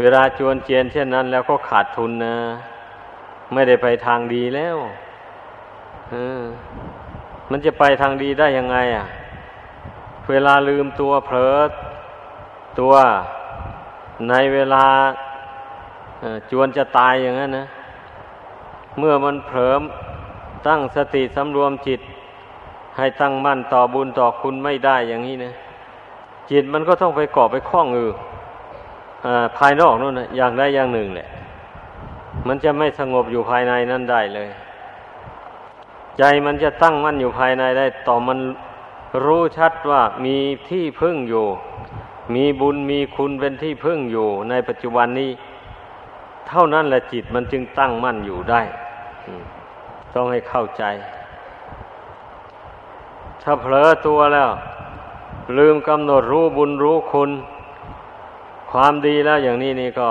[0.00, 2.36] เวลาจวนเจียนเช่นนั้น แล้วก็ขาดทุนนะ
[3.52, 4.76] ไม่ได้ไปทางดีแล้ว
[7.50, 9.06] มันจะไปทางดีได้ยังไง อะ
[10.30, 11.56] เวลาลืมตัวเผลอ
[12.80, 12.94] ตัว
[14.30, 14.84] ในเวลา
[16.50, 17.66] จวนจะตายอย่างนั้นนะ
[18.98, 19.74] เมื่อมันเผลอ
[20.66, 22.00] ตั้งสติสำรวมจิต
[22.96, 25.52] ให้ตั้งมั่นต่อบุญต่อคุณไม่ได้อย่างนี้นะ
[26.50, 28.08] จิตมันก็ต้องไปเกาะไปคล้องอยู่
[29.58, 31.28] ภายนอกนู่นนะอย่างใดอย่างหนึ่งแหละ
[32.46, 34.48] มันจะไม่สงบอยู่ภายในนั่นได้เลย
[36.18, 38.38] ใจมันจะตั้งมั่นอยู่ภายในได้ ต่อมัน
[39.24, 40.36] รู้ชัดว่ามี
[40.70, 41.46] ที่พึ่งอยู่
[42.34, 45.30] มีบุญมีคุณเป็นที่พึ่งอยู่ ในปัจจุบันนี้
[46.48, 48.62] เท่านั้นแหละจิตมันจึงตั้งมั่นอยู่ได้
[50.14, 50.84] ต้องให้เข้าใจ
[53.42, 54.50] ถ้าเผลอตัวแล้ว
[55.56, 57.30] ลืมกำหนดรู้บุญรู้คุณ
[58.70, 60.08] ความดีแล้วอย่างนี้นี่ก็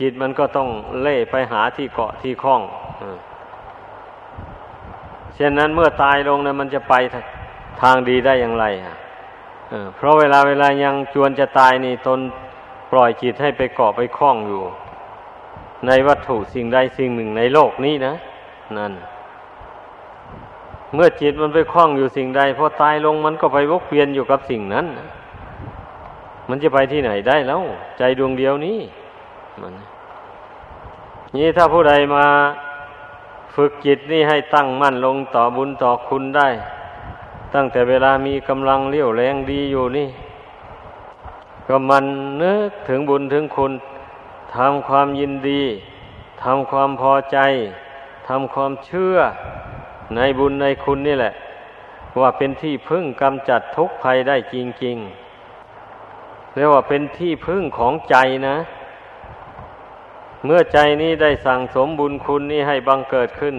[0.00, 0.68] จิตมันก็ต้อง
[1.00, 2.62] เล่ไปหาที่เกาะที่คล้อง
[5.34, 6.94] เช่นนั้นเมื่อตายลงนะมันจะไป
[7.82, 8.94] ทางดีได้อย่างไรอะ
[9.96, 12.20] เพราะเวลาเวลายังจวนจะตายนี่ตน
[12.90, 14.62] ปล่อยจิตให้ไปเกาะไปคล้องอยู่
[15.86, 18.14] ในวัตถุสิ่งใดสิ่งหนึ่งในโลกนี้นะ
[18.78, 18.92] นั่น
[20.94, 24.86] เมื่อจิตมันไปคล้องอยู่สิ่งใดพอตายลงมันก็ไปวกเวียนอยู่กับสิ่งนั้น
[26.48, 27.62] มันจะไปที่ไหนได้แล้ว
[27.98, 28.78] ใจดวงเดียวนี้
[29.60, 29.72] มัน
[31.36, 32.26] นี่ถ้าผู้ใดมา
[33.54, 36.48] ฝึกจิตนี่ให้ตั้งมั่นลงต่อบุญต่อคุณได้
[37.54, 40.08] ตั้งแต่เวลามีกำลังเลี้ยวแรงดีอยู่นี่
[41.66, 42.04] ก็มัน
[42.42, 43.72] นึกถึงบุญถึงคุณ
[44.56, 45.62] ทำความยินดี
[46.42, 47.38] ทำความพอใจ
[48.28, 49.16] ทำความเชื่อ
[50.16, 51.34] ในบุญในคุณนี่แหละ
[52.20, 58.16] ว่าเป็นที่พึ่งกำจัดทุกภัยได้จริงๆเรียกว่าเป็นที่พึ่งของใจ
[58.48, 58.56] นะ
[60.44, 63.56] เมื่อใจนี้ได้สั่งสมบุญคุณนี้ให้บังเกิดขึ้น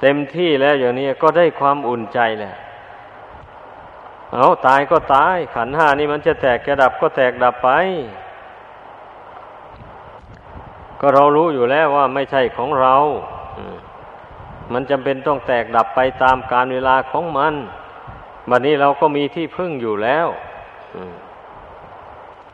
[0.00, 2.54] เต็มที่แล้วอย่างนี้ก็ได้ความอุ่นใจแหละ
[4.34, 7.70] เอาตายก็ตาย ขันห้านี่มันจะแตกกระดับก็แตกดับไป
[11.00, 12.94] ก็เรารู้อยู่แล้วว่าไม่ใช่ของเรา
[14.72, 17.54] มันจำเป็นต้องแตกดับไปตามการเวลาของมัน
[18.50, 20.26] บัดนนี้เราก็มีที่พึ่งอยู่แล้ว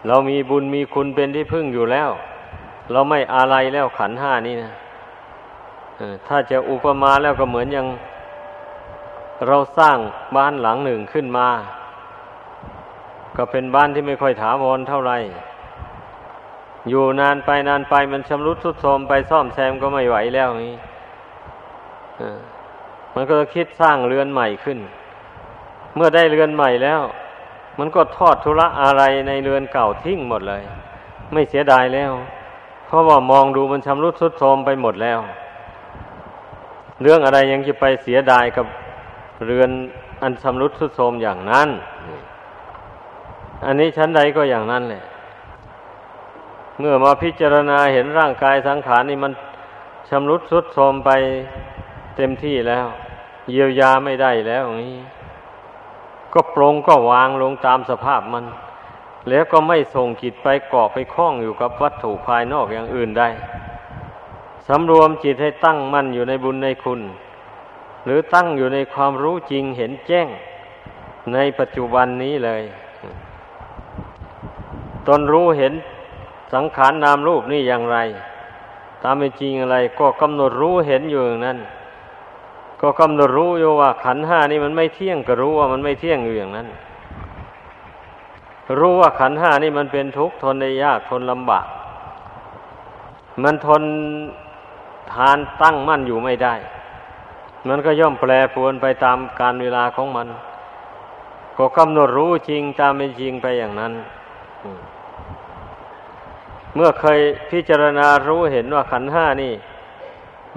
[0.06, 2.10] เรามีบุญมีคุณเป็นที่พึ่งอยู่แล้ว
[2.92, 4.72] เราไม่อะไรแล้วขันห้านี่นะ
[6.26, 7.86] ถ้าจะอุปมาแล้วก็เหมือนอย่าง
[9.46, 9.98] เราสร้าง
[10.36, 11.48] บ้านหลังหนึ่งขึ้นมา
[13.36, 15.18] ก็เป็นบ้านที่ไม่ค่อยถาวรเท่าไหร่
[16.88, 20.76] อยู่นานไปนานไปมันชำรุดทรุดโทรมไปซ่อมแซมก็ไม่ไหวแล้วนี่
[23.14, 24.78] มันก็คิดสร้างเรือนใหม่ขึ้น
[25.94, 27.00] เมื่อได้เรือนใหม่แล้ว
[27.78, 30.62] มันก็ทอดธุระอะไรในเรือนเก่าทิ้งหมดเลย
[31.32, 32.12] ไม่เสียดายแล้ว
[32.86, 35.18] เพราะว่ามองดูมันชำรุดทรุดโทรมไปหมดแล้ว
[37.02, 38.66] เรื่องอะไรยังจะไปเสียดายกับ
[39.46, 39.70] เรือน
[40.22, 41.68] อันชำรุดทรุดโทรมอย่างนั้น
[43.66, 45.04] อันนี้ชั้นใดก็อย่างนั้นแหละ
[46.78, 49.32] เมื่อมาพิจารณาเห็นร่างกายสังขารนี่มัน
[50.08, 51.10] ชำรุดทรุดโทรมไป
[52.16, 52.86] เต็มที่แล้ว
[53.50, 55.00] เยียวยาไม่ได้แล้วอย่างนี้
[56.32, 58.44] ก็ปรงก็วางลงตามสภาพมัน
[59.28, 63.28] แล้วก็ไม่ส่งจิตไปเกาะไปคล้องอยู่กับวัตถุภายนอกอย่างอื่นได้
[64.68, 67.00] สำรวมจิตให้ตั้งมั่นอยู่ในบุญในคุณ
[68.04, 70.28] หรือตั้งอยู่ในความรู้จริงเห็นแจ้ง
[71.34, 72.62] ในปัจจุบันนี้เลย
[75.06, 75.72] ตนรู้เห็น
[76.54, 77.98] สังขารนนามรูปนี่อย่างไร
[79.02, 81.58] ตามเป็นจริงอะไรก็กำหนดรู้เห็นอยู่อย่างนั้น
[82.86, 86.66] ก็กำหนดรู้อยู่ว่า ขันห้านี่มันไม่เที่ยงก็รู้ว่ามันไม่เที่ยงอยู่อย่างนั้น
[88.80, 91.66] รู้ว่าขันห้านี่มันเป็นทุกข์ทนได้ยากทนลำบาก
[93.42, 93.82] มันทน
[95.12, 96.54] ทานตั้งมั่นอยู่ไม่ได้
[97.68, 100.26] มันก็ย่อมแปรปรวนไปตามการเวลาของมัน
[101.56, 103.92] ก็กำหนดรู้จริงตามเป็นจริงไปอย่างนั้น
[106.74, 107.20] เมื่อเคย
[107.50, 109.52] พิจารณารู้เห็นว่าขันห้านี่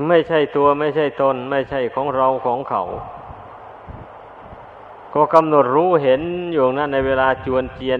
[0.07, 2.83] ไม่ใช่ตัวไม่ใช่ตน ไม่ใช่ของเราของเขา
[5.13, 6.21] ก็กำหนดรู้เห็น
[6.53, 7.99] อยู่นั้นในเวลาจวนเจียน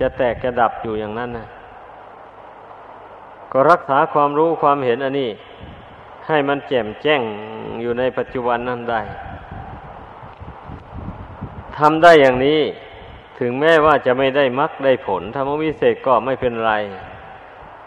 [0.00, 1.46] จะแตกกระดับอยู่อย่างนั้นนะ
[3.52, 5.30] ก็รักษาความรู้ความเห็นอันนี้
[6.28, 7.22] ให้มันแจ่มแจ้ง
[7.80, 9.00] อยู่ในปัจจุบันนั้นได้
[11.78, 12.60] ทำได้อย่างนี้
[13.38, 16.72] ถึงแม้ว่าจะไม่ได้มรรคได้ผลธรรมวิเศษก็ไม่เป็นไร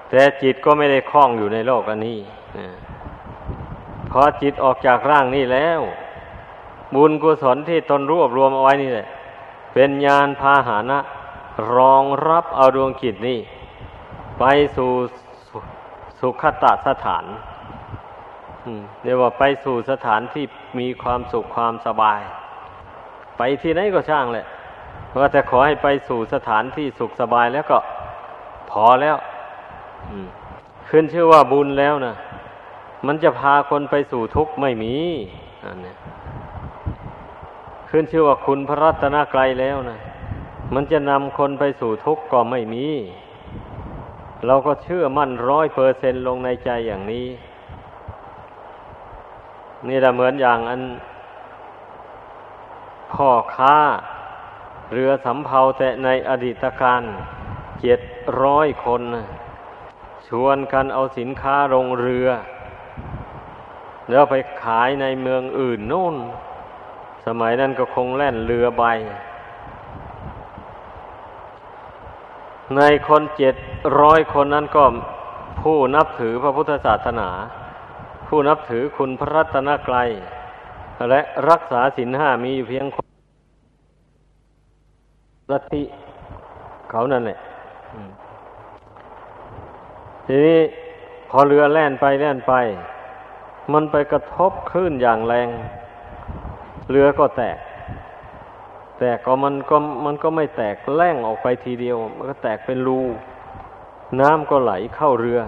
[0.09, 2.19] แต่จิตก็ไม่ได้คล้องอยู่ในโลกอันนี้
[4.11, 5.79] พอจิตออกจากร่างนี้แล้ว
[6.95, 9.07] บุญกุศลที่ตนรวบรวมเอาไว้นี่แหละ
[9.73, 10.99] เป็นญาณพาหานะ
[11.75, 13.39] รองรับเอาดวงจิตนี่
[14.39, 14.43] ไป
[14.77, 14.91] สู่
[16.19, 17.25] สุขตะสถาน
[19.03, 20.45] เรียกว่าไปสู่สถานที่
[20.79, 22.19] มีความสุขความสบาย
[23.37, 24.45] ไปที่ไหนก็ช่างแหละ
[25.19, 27.77] ว่าแต่ขอให้ไปสู่สถานที่สุขสบายแล้วก็
[28.71, 29.17] พอแล้ว
[30.89, 32.15] ขึ้นชื่อว่าบุญแล้วนะ
[33.07, 34.95] มันจะพาคนไปสู่ทุกข์ไม่มี
[35.65, 35.93] อันนี้
[37.89, 39.99] ขึ้นชื่อว่าคุณพระรัตนกรัยแล้วนะ
[40.73, 42.87] มันจะนำคนไปสู่ทุกข์ก็ไม่มี
[44.45, 47.27] เราก็เชื่อมั่นร้อยเปอร์เซนลงในใจอย่างนี้
[49.87, 50.81] นี่แหละเหมือนอย่างอัน
[53.13, 53.75] พ่อค้า
[54.91, 57.01] เรือสำเภาแต่ในอดีตการ
[57.81, 57.99] เจ็ด
[58.43, 59.01] ร้อยคน
[60.27, 62.27] ชวนกันเอาสินค้าลงเรือ
[64.11, 66.15] แล้วไปขายในเมืองอื่นนู่น
[67.25, 68.83] สมัยนั้นก็คงแล่นเรือใบ
[72.77, 73.55] ในคนเจ็ด
[73.99, 74.83] ร้อยคนนั้นก็
[75.61, 77.29] ผู้นับถือพระพุทธศาสนา
[78.27, 80.09] ผู้นับถือคุณพระรัตนกรัย
[81.09, 83.07] และรักษาศีลห้ามีอยู่เพียงคน
[85.51, 85.83] ลัทธิ
[86.89, 87.37] เขานั่นแหละ
[90.27, 90.61] ทีนี้
[91.29, 92.53] พอเรือแล่นไปแล่นไป
[93.73, 95.49] มันไปกระทบคลื่นอย่างแรง
[96.89, 97.57] เรือก็แตก
[98.99, 103.01] แต่ก็มันก็มันก็ไม่แตกแล่งออกไปทีเดียว มันก็แตกเป็นรู
[104.19, 105.39] น้ำก็ไหลเข้าเรือ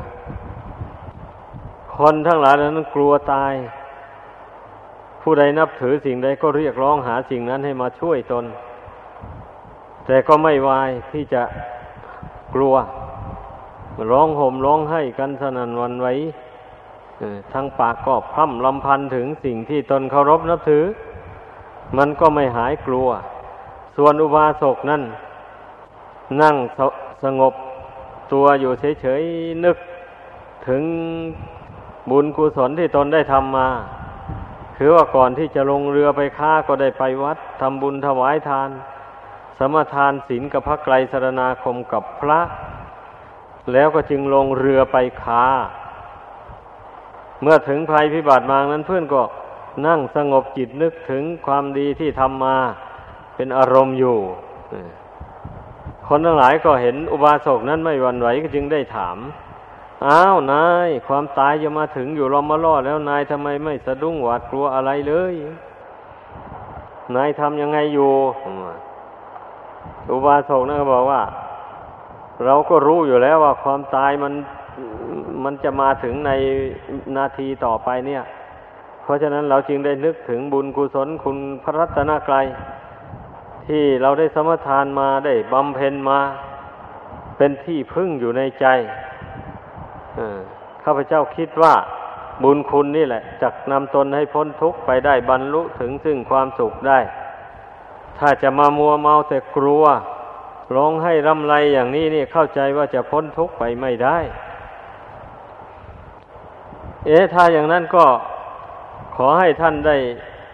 [1.96, 3.54] คนทั้งหลายนั้นกลัวตาย
[5.22, 8.46] ผู้ใดนับถือสิ่งใดก็เรียกร้องหาสิ่งนั้นให้มาช่วยตน
[10.06, 11.44] แต่ก็ไม่วายที่จะ
[12.54, 12.76] กลัว
[14.12, 16.08] ร้องห่มร้องให้กันสนั่นวันไหว
[17.54, 20.84] ทั้งปากก็พร่ำลำพันถึงสิ่งที่ตนเคารพนับถือ
[21.98, 23.10] มันก็ไม่หายกลัว
[23.96, 25.04] ส่วนอุบาสกนั่น
[26.42, 26.80] นั่งส
[27.24, 27.54] สงบ
[28.34, 28.72] ตัวอยู่
[29.02, 29.78] เฉยๆนึก
[30.68, 30.84] ถึง
[32.10, 33.68] บุญกุศลที่ตนได้ทำมา
[34.78, 38.70] คือว่าก่อนที่จะลงเรือไปค้าก็ได้ไปวัดทำบุญถวายทาน
[39.58, 42.40] สมทานศีลกับพระไกรสรณาคมกับพระ
[43.72, 45.46] แล้วก็จึงลงเรือไปคา
[47.44, 49.22] เมื่อถึงภัยพิบัติมานั้นเพื่อนก็
[49.88, 52.58] นั่งสงบจิตนึกถึงความดีที่ทำมา
[53.36, 54.18] เป็นอารมณ์อยู่
[56.08, 59.18] คนทั้งหลายก็เห็นอุบาสกนั้นไม่หวั่นไหวก็จึงได้ถาม
[60.08, 65.34] อ้าวนายความตายจะมาถึงอยู่ลอมมาล่อแล้วนายทำไมไม่สะดุ้งหวาดกลัวอะไรเลย
[67.16, 68.14] นายทำยังไงอยู่
[70.12, 71.22] อุบาสกนั่นก็บอกว่า
[72.46, 74.34] เราก็รู้อยู่แล้วว่าความตายมัน
[75.44, 76.32] มันจะมาถึงใน
[77.18, 78.24] นาทีต่อไปเนี่ย
[79.04, 82.46] เพราะฉะนั้นเราจึงได้นึกถึงบุญกุศลคุณพระรัตนกรัย
[83.68, 86.20] ที่เราได้สมทานมาได้บำเพ็ญมา
[87.38, 88.66] เป็นที่พึ่งอยู่ในใจ
[90.84, 91.74] ข้าพเจ้าคิดว่า
[92.44, 97.00] บุญคุณนี่แหละจะนำตนให้พ้นทุกข์ไปได้บรรลุถึงซึ่งความสุขได้
[98.20, 99.86] ถ้าจะมามัวเมาแต่กลัว
[100.76, 104.18] ร้องให้รำไรอย่างนี้นี่เข้าใจว่าจะพ้นทุกข์ไปไม่ได้
[107.06, 108.06] เอ๊ะถ้าอย่างนั้นก็
[109.16, 109.98] ขอให้ท่านได้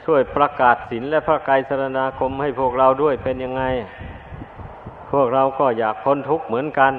[0.05, 3.63] ช่วยประกาศศีลและพระกายสรณาคมให้พวกเราด้วยเป็นยังไง
[5.12, 6.93] พวกเราก็อยากพ้นทุกข์เหมือนกัน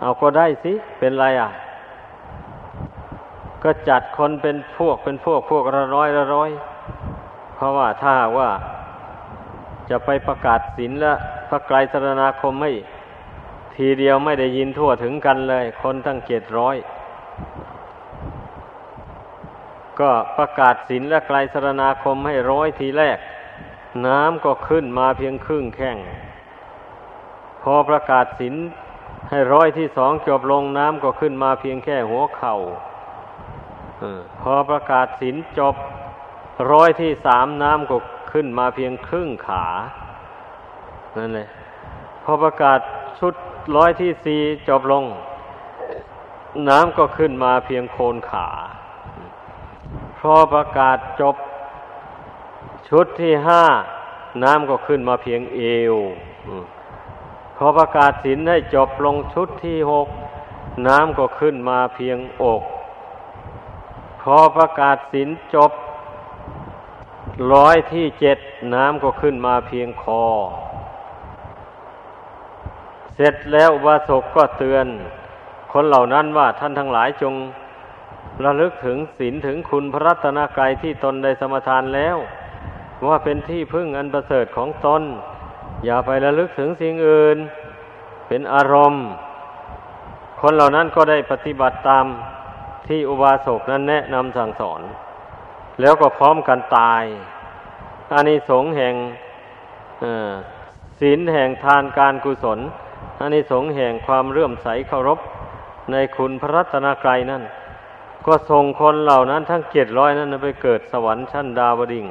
[0.00, 1.50] เอาก็ได้สิ เป็นไรอะ
[3.62, 6.50] ก็จัดคนเป็นพวกเป็นพวกพวกละร้อยละร้อย
[7.54, 8.50] เพราะว่าถ้าว่า
[9.90, 11.12] จะไปประกาศศีลและ
[11.48, 12.72] พระไกรสรณาคมไม่
[13.76, 16.76] ทีเดียวไม่ได้ยินทั่วถึงกันเลย คนตั้งเจ็ดร้อย
[20.00, 23.18] ก็ประกาศศีลและไกรสรณาคมให้ร้อยทีแรก
[24.06, 25.96] น้ำก็ขึ้นมาเพียงครึ่งแข้ง
[27.62, 28.54] พอประกาศศีล
[29.30, 32.54] ให้ร้อยที่สองจบลงน้ำก็ขึ้นมาเพียงแค่หัวเขา่า
[34.42, 35.74] พอประกาศศีลจบ
[36.72, 37.96] ร้อยที่สามน้ำก็
[38.32, 39.64] ขึ้นมาเพียงครึ่งขา
[41.16, 41.48] นั่นเลย
[42.24, 42.80] พอประกาศ
[43.20, 43.34] ชุด
[43.76, 45.04] ร้อยที่สี่จบลง
[46.68, 48.48] น้ำก็ขึ้นมาเพียงโคนขา
[50.34, 51.36] อประกาศจบ
[52.88, 53.64] ชุดที่ห้า
[54.42, 55.60] น้ำก็ขึ้นมาเพียงเอ
[55.92, 55.94] ว
[57.56, 60.08] พอประกาศสินให้จบลงชุดที่หก
[60.86, 62.62] น้ำก็ขึ้นมาเพียงอก
[64.22, 65.72] พอประกาศสินจบ
[67.52, 68.38] ร้อยที่เจ็ด
[68.74, 70.24] น้ำก็ขึ้นมาเพียงคอ
[73.14, 74.86] เสร็จแล้ววาสกก็เตือน
[75.72, 77.34] คนเหล่านั้นว่าท่านทั้งหลายจง
[78.44, 82.16] ระลึกถึงศีลถึงคุณพระรัตนกรัยที่ตนได้สมทานแล้ว
[83.06, 85.02] ว่าเป็นที่พึ่งอันประเสริฐของตน
[85.84, 87.38] อย่าไประลึกถึงสิ่งอื่น
[88.28, 89.04] เป็นอารมณ์
[90.40, 92.06] คนเหล่านั้นก็ได้ปฏิบัติตาม
[92.88, 94.80] ที่อุบาสกนั้นแนะนำสั่งสอน
[95.80, 97.04] แล้วก็พร้อมกันตาย
[98.12, 98.94] อานิสงส์แห่ง
[101.00, 102.58] ศีลแห่งทานการกุศล
[103.20, 105.18] อันนี้สงแห่งความเรื่อมใสเคารพ
[105.92, 107.42] ในคุณพระรัตนกรัยนั่น
[108.28, 112.06] ก็ส่งคนเหล่านั้นทั้งเจ็ดร้อยนั้นไปเกิดสวรรค์ชั้นดาวดิง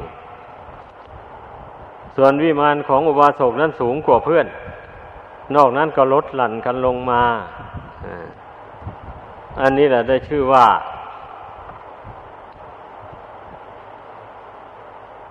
[2.16, 4.48] ส่วนวิมานของอุบาสกนั้นสูงกว่าเพื่อน
[5.56, 7.24] นอกนั้นก็ลดหลั่นกันลงมา
[9.62, 10.66] อันนี้แหละได้ชื่อว่า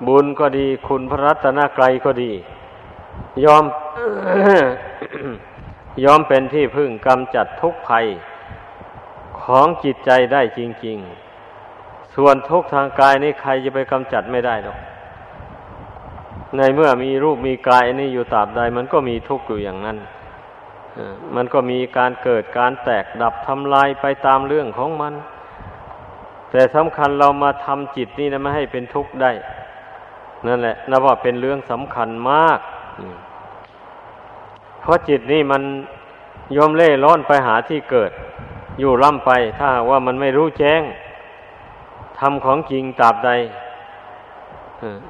[0.06, 2.32] บุญก็ดีคุณพระรัตนกรัยก็ดี
[3.44, 3.64] ยอม
[6.04, 8.06] ยอมเป็นที่พึ่งกำจัดทุกภัย
[9.46, 10.98] ของจิตใจได้จริง
[11.56, 14.78] ๆ ส่วนทุกทางกายนี้ใครจะไปกำจัดไม่ได้หรอก
[16.56, 19.98] ในเมื่อมีรูปมีกายนี่อยู่ตราบใด มันก็มีทุกข์อยู่อย่างนั้น
[21.34, 25.14] มันก็มีการเกิดการแตกดับทำลายไปตามเรื่องของมัน
[26.50, 29.32] แต่สำคัญเรามาทำจิตนี่นะไม่ให้เป็นทุกข์ได้
[30.46, 32.58] นั่นแหละนับว่าเป็นเรื่องสำคัญมาก
[34.80, 35.62] เพราะจิตนี่มัน
[36.56, 38.10] ยอมเล่ร่อนไปหาที่เกิด
[38.78, 40.82] อยู่ล่ำไปถ้าว่ามันไม่รู้แจ้ง
[42.18, 43.30] ทำของจริงตราบใด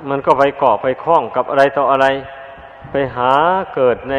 [0.08, 2.06] มันก็ไปเกาะไปคล้องกับอะไรต่ออะไร
[2.90, 3.32] ไปหา
[3.74, 4.14] เกิดใน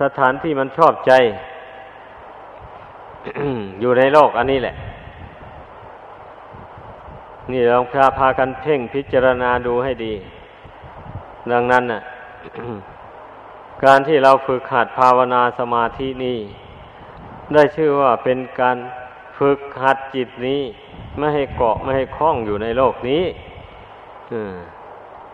[0.00, 1.12] สถานที่มันชอบใจ
[3.80, 4.74] อยู่ในโลกอันนี้แหละ
[7.52, 10.14] นี่ลองพาพากันเพ่งพิจารณาดูให้ดี
[11.52, 12.00] ดังนั้นน่ะ
[13.84, 16.38] การที่เราฝึกหัดภาวนาสมาธินี้
[17.54, 18.76] ได้ชื่อว่าเป็นการ
[19.38, 20.62] ฝึกหัดจิตนี้
[21.18, 23.24] ไม่ให้เกาะไม่ให้คล้องอยู่ในโลกนี้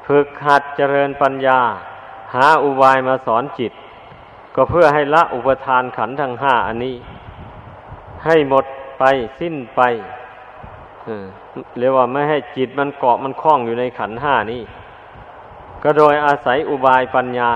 [0.07, 1.61] ฝึกหัดเจริญปัญญา
[2.35, 3.73] หาอุบายมาสอนจิต
[4.55, 6.97] ก็เพื่อให้ละอุปทานขันทั้งห้าอันนี้
[8.25, 8.65] ให้หมด
[8.99, 9.05] ไป
[9.41, 9.81] สิ้นไป
[11.79, 14.63] เรียกว่าไม่ให้จิตมันเกาะมันคล้องอยู่ในขันห้านี้
[15.83, 17.53] ก็โดยอาศัยอุบายปัญญา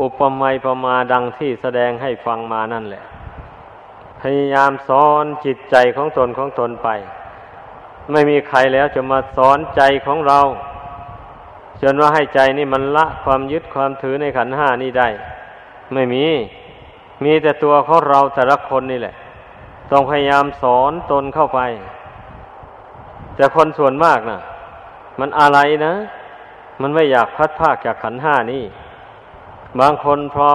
[0.00, 3.02] อุปมาประมาดังที่แสดงให้ฟังมานั่นแหละ
[4.22, 6.88] พยายามสอนจิตใจของตนของตนไป
[8.12, 10.40] ไม่มีใครแล้วจะมาสอนใจของเรา
[11.82, 15.08] จนว่าให้ใจนี่มันละความยึดความถือในขันห้านี่ได้
[15.92, 16.24] ไม่มี
[17.24, 19.14] มีแต่ตัวของเราแต่ละคนนี่แหละ
[19.90, 21.60] ต้องพยายามสอนตนเข้าไป
[23.36, 24.40] แต่คนส่วนมากนะ่ะ
[25.20, 25.94] มันอะไรนะ
[26.80, 28.64] มันไม่อยากพัดภาคจากขันห้านี่
[29.80, 30.48] บางคนพอ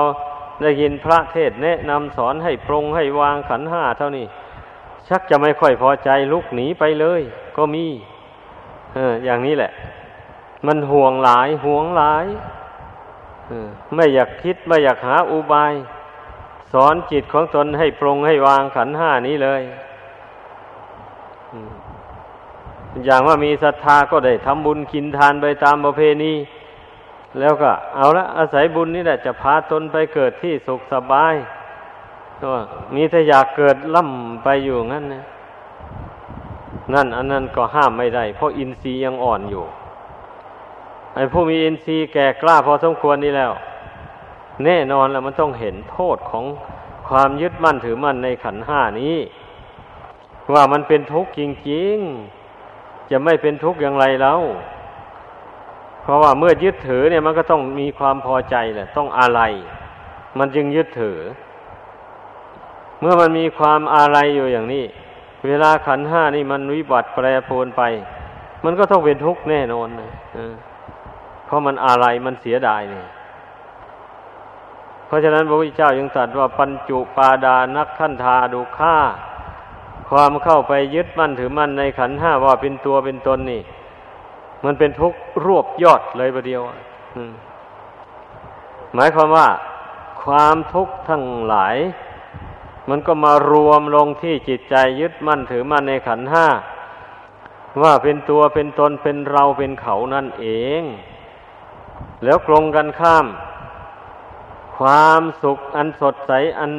[0.61, 4.25] ได้ยินพระเทศแนะนำสอนให้ปรงให้วางขันห้าเท่านี้
[5.07, 7.21] ชักจะไม่ค่อยพอใจลุกหนีไปเลย
[7.57, 7.85] ก็มี
[8.93, 9.71] เอออย่างนี้แหละ
[10.67, 12.25] มันห่วงหลายห่วงหลาย
[13.49, 15.73] ออไม่อยากคิดไม่อยากหาอุบาย
[16.73, 19.61] สอนจิตของตนให้ปรงให้วางขันห้านี้เลย
[23.05, 26.33] อย่างว่ามีศรัทธาก็ได้ทำบุญกินทานไปตามประเพณี
[27.39, 31.35] แล้วก็เอาละอาศัยบุญนี่แหละจะพาตนไปเกิดที่สุขสบาย
[32.41, 32.51] ก็
[32.95, 35.23] มีแต่อยากเกิดล่ำไปอยู่งั้นนะ
[36.93, 39.63] นั่นอันนั้นก็ห้ามไม่ได้ เพราะอินทรีย์ยังอ่อนอยู่
[41.15, 43.51] ไอ้ผู้มีอินทรีย์แก่กล้าพอสมควรนี่แล้ว
[44.65, 46.45] แน่นอนแล้วมันต้องเห็นโทษของ
[47.09, 49.17] ความยึดมั่นถือมั่นในขันห้านี้
[50.53, 54.39] ว่ามันเป็นทุกข์จริงๆ จะไม่เป็นทุกข์อย่างไรแล้ว
[56.07, 59.41] เพราะว่าเมื่อยึดถือเนี่ยมันก็ต้องมีความพอใจแหละ ต้องอะไร
[60.39, 61.17] มันจึงยึดถือ
[62.99, 64.83] เมื่อมันมีความอะไรอยู่อย่างนี้
[65.47, 67.81] เวลาขันห้านี่มันวิบัติแปรปรวนไป
[68.63, 70.09] มันก็ต้องเป็นทุกข์แน่นอนนะ
[71.45, 73.07] เพราะมันอะไรมันเสียดายเนี่ย
[75.07, 78.97] เพราะฉะนั้นพระพุทธเจ้ายังตรัสว่าปัญจุปาดานักขันธาดูค่า
[80.09, 83.61] ความเข้าไปยึดมั่นถือมั่นในขันห้าว่าเป็นตัวเป็นตนนี่
[84.65, 86.61] มันเป็นทุกข์รวบยอดเลยประเดียว
[88.93, 89.47] หมายความว่า
[90.23, 91.77] ความทุกข์ทั้งหลาย
[92.89, 96.47] มันก็มารวมลงที่จิตใจยึดมั่นถือมั่นในขันห้า
[97.83, 100.47] ว่าเป็นตัวเป็นตนเป็นเราเป็นเขานั่นเอ
[100.79, 100.81] ง
[102.23, 103.25] แล้วกลงกันข้าม
[104.77, 106.71] ความสุขอันสดใสอัน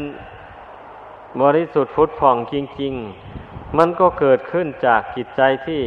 [1.43, 2.95] บริสุทธิ์ฟุดผ่องจริง
[3.37, 5.83] ๆ มันก็เกิดขึ้นจากจิตใจที่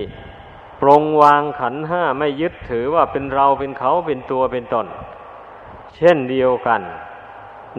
[0.81, 4.87] ปรงวางขันห้าไม่ยึดถือว่าเป็นเราเป็นเขาเป็นตัวเป็นตน
[5.95, 6.81] เช่นเดียวกัน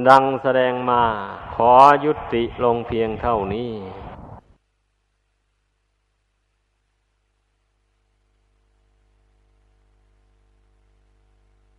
[0.09, 1.03] ดังแสดงมา
[1.55, 1.73] ขอ
[2.05, 3.73] ยุติลงเพียงเท่านี้